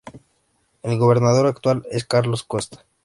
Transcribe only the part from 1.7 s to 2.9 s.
es Carlos Costa.